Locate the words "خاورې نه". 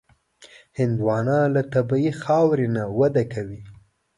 2.21-2.83